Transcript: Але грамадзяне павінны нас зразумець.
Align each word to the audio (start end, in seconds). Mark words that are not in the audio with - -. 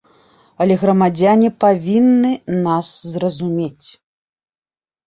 Але 0.63 0.77
грамадзяне 0.83 1.51
павінны 1.65 2.31
нас 2.65 2.91
зразумець. 3.13 3.87